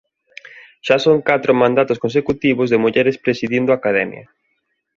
[0.85, 4.25] Xa son catro mandatos consecutivos de mulleres presidindo a academia.